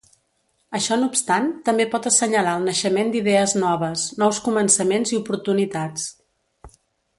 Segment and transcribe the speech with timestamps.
[0.77, 6.11] Això no obstant, també pot assenyalar el naixement d’idees noves, nous començaments i oportunitats.